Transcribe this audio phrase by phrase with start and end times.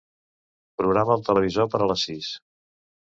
[0.81, 2.35] Programa el televisor per a les sis.